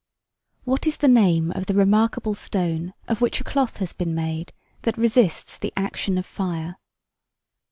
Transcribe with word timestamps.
What 0.63 0.87
is 0.87 0.97
the 0.97 1.07
name 1.07 1.51
of 1.51 1.67
the 1.67 1.75
remarkable 1.75 2.33
stone 2.33 2.95
of 3.07 3.21
which 3.21 3.39
a 3.39 3.43
cloth 3.43 3.77
has 3.77 3.93
been 3.93 4.15
made, 4.15 4.51
that 4.81 4.97
resists 4.97 5.59
the 5.59 5.71
action 5.77 6.17
of 6.17 6.25
fire? 6.25 6.77